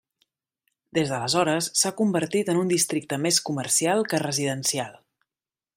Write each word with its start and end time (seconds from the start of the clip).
Des 0.97 1.11
d'aleshores, 1.13 1.67
s'ha 1.81 1.91
convertit 1.99 2.49
en 2.55 2.63
un 2.63 2.73
districte 2.73 3.23
més 3.27 3.41
comercial 3.51 4.05
que 4.15 4.23
residencial. 4.25 4.97